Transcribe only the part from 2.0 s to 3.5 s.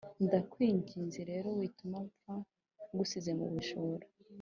mfa ngusize